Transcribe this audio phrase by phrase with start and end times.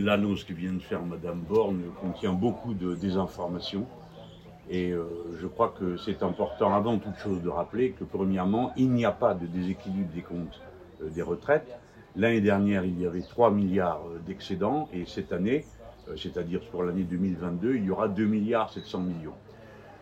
[0.00, 3.86] l'annonce que vient de faire Madame Borne contient beaucoup de désinformation.
[4.68, 5.04] Et euh,
[5.40, 9.10] je crois que c'est important avant toute chose de rappeler que premièrement, il n'y a
[9.10, 10.60] pas de déséquilibre des comptes
[11.02, 11.68] euh, des retraites.
[12.16, 15.64] L'année dernière, il y avait 3 milliards euh, d'excédents et cette année,
[16.16, 19.34] c'est-à-dire pour l'année 2022, il y aura 2 milliards 700 millions.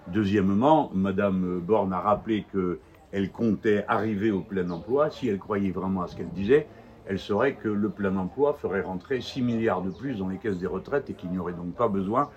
[0.06, 5.10] Deuxièmement, Madame Borne a rappelé qu'elle comptait arriver au plein emploi.
[5.10, 6.66] Si elle croyait vraiment à ce qu'elle disait,
[7.08, 10.58] elle saurait que le plein emploi ferait rentrer 6 milliards de plus dans les caisses
[10.58, 12.28] des retraites et qu'il n'y aurait donc pas besoin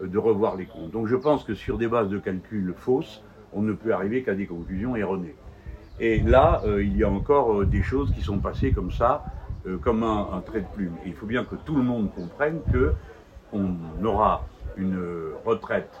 [0.00, 0.92] euh, de revoir les comptes.
[0.92, 3.20] Donc je pense que sur des bases de calcul fausses,
[3.52, 5.34] on ne peut arriver qu'à des conclusions erronées.
[5.98, 9.24] Et là, euh, il y a encore euh, des choses qui sont passées comme ça,
[9.80, 10.96] comme un, trait de plume.
[11.06, 12.94] Il faut bien que tout le monde comprenne que
[13.52, 14.44] on aura
[14.76, 14.98] une
[15.44, 16.00] retraite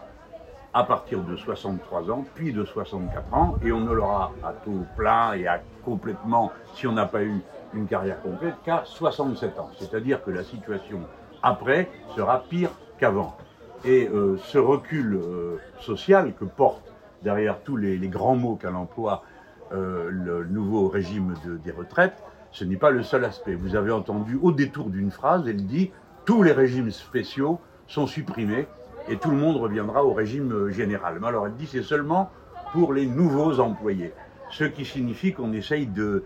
[0.74, 4.86] à partir de 63 ans, puis de 64 ans, et on ne l'aura à taux
[4.96, 7.42] plein et à complètement, si on n'a pas eu
[7.74, 9.70] une carrière complète, qu'à 67 ans.
[9.78, 11.00] C'est-à-dire que la situation
[11.42, 13.36] après sera pire qu'avant.
[13.84, 16.92] Et euh, ce recul euh, social que porte
[17.22, 19.24] derrière tous les, grands mots qu'elle emploie
[19.72, 22.16] euh, le nouveau régime des retraites,
[22.52, 23.54] ce n'est pas le seul aspect.
[23.54, 25.90] Vous avez entendu au détour d'une phrase, elle dit
[26.24, 28.66] tous les régimes spéciaux sont supprimés
[29.08, 31.18] et tout le monde reviendra au régime général.
[31.20, 32.30] Mais alors elle dit c'est seulement
[32.72, 34.12] pour les nouveaux employés.
[34.50, 36.24] Ce qui signifie qu'on essaye de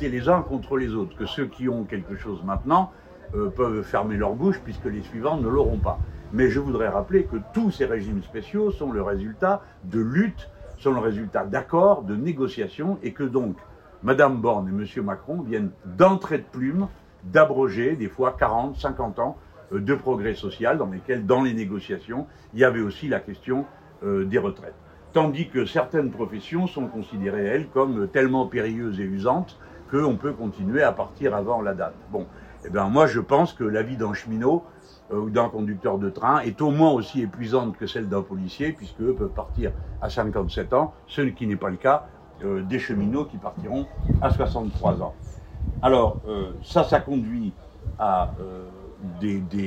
[0.00, 2.92] les uns contre les autres, que ceux qui ont quelque chose maintenant
[3.34, 6.00] euh, peuvent fermer leur bouche puisque les suivants ne l'auront pas.
[6.32, 10.92] Mais je voudrais rappeler que tous ces régimes spéciaux sont le résultat de luttes, sont
[10.92, 13.56] le résultat d'accords, de négociations, et que donc
[14.02, 16.88] Madame Borne et Monsieur Macron viennent d'entrée de plume
[17.24, 22.26] d'abroger des fois 40, 50 ans euh, de progrès social dans lesquels, dans les négociations,
[22.52, 23.64] il y avait aussi la question
[24.02, 24.74] euh, des retraites.
[25.12, 29.58] Tandis que certaines professions sont considérées, elles, comme tellement périlleuses et usantes
[29.90, 31.94] qu'on peut continuer à partir avant la date.
[32.10, 32.26] Bon,
[32.64, 34.64] eh bien moi je pense que la vie d'un cheminot
[35.12, 38.72] euh, ou d'un conducteur de train est au moins aussi épuisante que celle d'un policier,
[38.72, 42.06] puisque eux peuvent partir à 57 ans, ce qui n'est pas le cas
[42.42, 43.86] des cheminots qui partiront
[44.20, 45.14] à 63 ans.
[45.80, 46.20] Alors
[46.62, 47.54] ça, ça conduit
[47.98, 48.34] à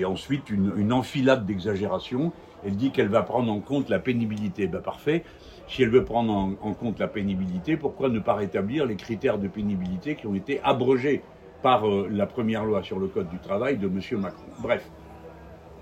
[0.06, 2.32] ensuite une, enfilade d'exagération.
[2.66, 4.68] Elle dit qu'elle va prendre en compte la pénibilité.
[4.68, 5.24] Ben parfait.
[5.68, 9.48] Si elle veut prendre en, compte la pénibilité, pourquoi ne pas rétablir les critères de
[9.48, 11.22] pénibilité qui ont été abrogés
[11.62, 14.00] par euh, la première loi sur le Code du travail de M.
[14.22, 14.46] Macron?
[14.60, 14.90] Bref,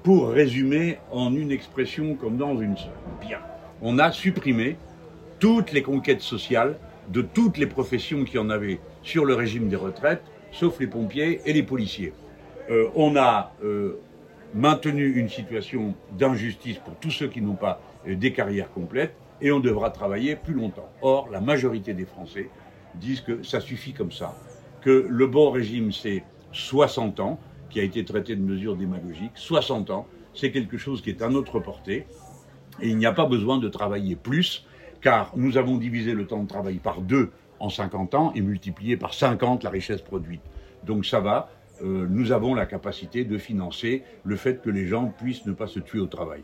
[0.02, 2.92] pour résumer en une expression comme dans une seule,
[3.22, 3.40] bien,
[3.82, 4.78] on a supprimé
[5.40, 6.78] toutes les conquêtes sociales
[7.10, 11.42] de toutes les professions qui en avaient sur le régime des retraites, sauf les pompiers
[11.46, 12.14] et les policiers.
[12.70, 14.00] Euh, on a euh,
[14.54, 19.52] maintenu une situation d'injustice pour tous ceux qui n'ont pas euh, des carrières complètes et
[19.52, 20.90] on devra travailler plus longtemps.
[21.02, 22.50] Or, la majorité des Français
[22.96, 24.36] disent que ça suffit comme ça,
[24.82, 27.40] que le bon régime, c'est 60 ans,
[27.70, 31.30] qui a été traité de mesure démagogique, 60 ans, c'est quelque chose qui est à
[31.30, 32.08] notre portée,
[32.82, 34.66] et il n'y a pas besoin de travailler plus,
[35.02, 38.98] car nous avons divisé le temps de travail par deux en 50 ans et multiplié
[38.98, 40.42] par 50 la richesse produite.
[40.84, 41.50] Donc ça va,
[41.82, 45.80] nous avons la capacité de financer le fait que les gens puissent ne pas se
[45.80, 46.44] tuer au travail.